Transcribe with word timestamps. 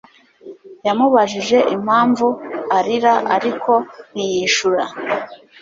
Yamubajije 0.87 1.57
impamvu 1.75 2.27
arira 2.77 3.13
ariko 3.35 3.71
ntiyishura 4.13 4.83